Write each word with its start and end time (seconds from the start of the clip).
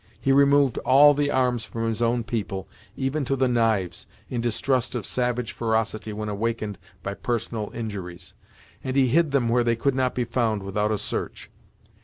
He 0.19 0.31
removed 0.31 0.79
all 0.79 1.13
the 1.13 1.29
arms 1.29 1.63
from 1.63 1.85
his 1.85 2.01
own 2.01 2.23
people, 2.23 2.67
even 2.97 3.23
to 3.25 3.35
the 3.35 3.47
knives, 3.47 4.07
in 4.31 4.41
distrust 4.41 4.95
of 4.95 5.05
savage 5.05 5.51
ferocity 5.51 6.11
when 6.11 6.27
awakened 6.27 6.79
by 7.03 7.13
personal 7.13 7.69
injuries, 7.71 8.33
and 8.83 8.95
he 8.95 9.09
hid 9.09 9.29
them 9.29 9.47
where 9.47 9.63
they 9.63 9.75
could 9.75 9.93
not 9.93 10.15
be 10.15 10.25
found 10.25 10.63
without 10.63 10.89
a 10.91 10.97
search. 10.97 11.51